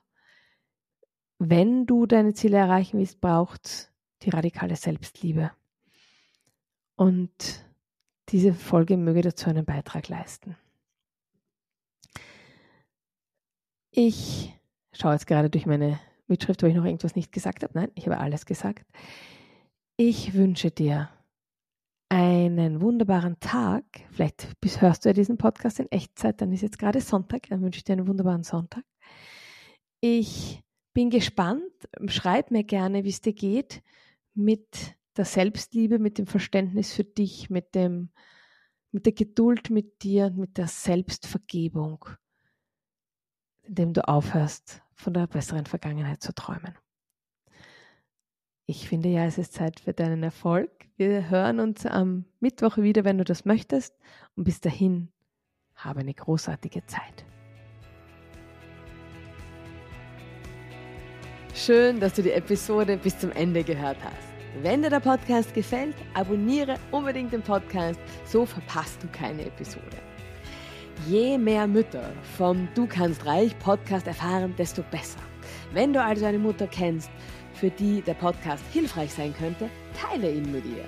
wenn 1.40 1.86
du 1.86 2.06
deine 2.06 2.34
Ziele 2.34 2.58
erreichen 2.58 3.00
willst, 3.00 3.22
braucht 3.22 3.94
die 4.24 4.32
radikale 4.32 4.76
Selbstliebe. 4.76 5.54
Und 6.98 7.66
diese 8.30 8.54
Folge 8.54 8.98
möge 8.98 9.22
dazu 9.22 9.50
einen 9.50 9.66
Beitrag 9.66 10.08
leisten. 10.08 10.56
Ich 13.92 14.54
schaue 14.92 15.14
jetzt 15.14 15.28
gerade 15.28 15.50
durch 15.50 15.66
meine 15.66 16.00
Mitschrift, 16.28 16.64
ob 16.64 16.70
ich 16.70 16.76
noch 16.76 16.86
irgendwas 16.86 17.16
nicht 17.16 17.32
gesagt 17.32 17.64
habe. 17.64 17.74
Nein, 17.76 17.92
ich 17.96 18.08
habe 18.08 18.18
alles 18.18 18.46
gesagt. 18.46 18.86
Ich 19.98 20.34
wünsche 20.34 20.72
dir 20.72 21.10
einen 22.10 22.82
wunderbaren 22.82 23.40
Tag. 23.40 23.84
Vielleicht 24.12 24.48
hörst 24.80 25.06
du 25.06 25.10
ja 25.10 25.14
diesen 25.14 25.38
Podcast 25.38 25.80
in 25.80 25.92
Echtzeit, 25.92 26.42
dann 26.42 26.52
ist 26.52 26.62
jetzt 26.62 26.80
gerade 26.80 27.02
Sonntag. 27.02 27.48
Dann 27.50 27.62
wünsche 27.62 27.78
ich 27.78 27.84
dir 27.84 27.94
einen 27.94 28.08
wunderbaren 28.08 28.44
Sonntag. 28.44 28.84
Ich 30.02 30.62
bin 30.94 31.10
gespannt. 31.10 31.64
Schreib 32.08 32.52
mir 32.52 32.64
gerne, 32.64 33.04
wie 33.04 33.10
es 33.10 33.22
dir 33.22 33.34
geht 33.34 33.82
mit 34.34 34.96
der 35.18 35.26
Selbstliebe, 35.26 36.00
mit 36.00 36.18
dem 36.18 36.28
Verständnis 36.28 36.94
für 36.94 37.04
dich, 37.04 37.50
mit 37.50 37.76
dem, 37.76 38.10
mit 38.92 39.06
der 39.06 39.14
Geduld 39.14 39.70
mit 39.70 40.04
dir, 40.04 40.30
mit 40.32 40.58
der 40.58 40.68
Selbstvergebung, 40.68 42.06
indem 43.64 43.94
du 43.94 44.08
aufhörst, 44.08 44.82
von 44.94 45.14
der 45.14 45.28
besseren 45.28 45.66
Vergangenheit 45.66 46.22
zu 46.22 46.34
träumen. 46.34 46.78
Ich 48.68 48.90
finde 48.90 49.10
ja, 49.10 49.26
es 49.26 49.38
ist 49.38 49.54
Zeit 49.54 49.80
für 49.80 49.94
deinen 49.94 50.24
Erfolg. 50.24 50.72
Wir 50.98 51.30
hören 51.30 51.60
uns 51.60 51.86
am 51.86 52.26
Mittwoch 52.40 52.78
wieder, 52.78 53.04
wenn 53.04 53.18
du 53.18 53.24
das 53.24 53.46
möchtest. 53.46 53.94
Und 54.36 54.46
bis 54.46 54.60
dahin, 54.60 55.12
habe 55.76 56.00
eine 56.00 56.14
großartige 56.14 56.86
Zeit. 56.86 57.26
Schön, 61.54 62.00
dass 62.00 62.14
du 62.14 62.24
die 62.24 62.32
Episode 62.32 62.98
bis 62.98 63.20
zum 63.20 63.32
Ende 63.32 63.64
gehört 63.64 64.04
hast. 64.04 64.35
Wenn 64.62 64.82
dir 64.82 64.90
der 64.90 65.02
Podcast 65.02 65.54
gefällt, 65.54 65.96
abonniere 66.14 66.76
unbedingt 66.92 67.34
den 67.34 67.42
Podcast, 67.42 68.00
so 68.26 68.46
verpasst 68.46 69.04
du 69.04 69.08
keine 69.10 69.46
Episode. 69.46 69.98
Je 71.08 71.38
mehr 71.38 71.68
Mütter 71.68 72.10
vom 72.38 72.68
Du 72.74 72.88
kannst 72.88 73.26
reich 73.26 73.58
Podcast 73.60 74.08
erfahren, 74.08 74.56
desto 74.58 74.82
besser. 74.92 75.20
Wenn 75.74 75.92
du 75.92 76.02
also 76.02 76.26
eine 76.26 76.40
Mutter 76.40 76.68
kennst, 76.68 77.10
für 77.54 77.70
die 77.70 78.02
der 78.02 78.14
Podcast 78.14 78.64
hilfreich 78.72 79.14
sein 79.14 79.34
könnte, 79.38 79.70
teile 80.00 80.32
ihn 80.32 80.50
mit 80.52 80.66
ihr. 80.66 80.86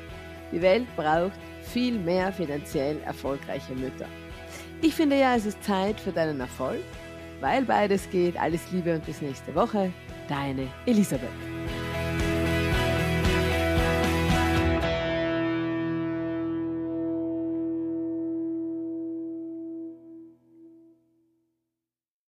Die 0.51 0.61
Welt 0.61 0.87
braucht 0.95 1.37
viel 1.61 1.99
mehr 1.99 2.31
finanziell 2.31 3.01
erfolgreiche 3.01 3.73
Mütter. 3.73 4.07
Ich 4.81 4.95
finde 4.95 5.19
ja, 5.19 5.35
es 5.35 5.45
ist 5.45 5.61
Zeit 5.61 5.99
für 5.99 6.11
deinen 6.11 6.39
Erfolg, 6.39 6.83
weil 7.41 7.63
beides 7.63 8.09
geht. 8.09 8.39
Alles 8.39 8.71
Liebe 8.71 8.95
und 8.95 9.05
bis 9.05 9.21
nächste 9.21 9.53
Woche. 9.53 9.91
Deine 10.29 10.67
Elisabeth. 10.85 11.56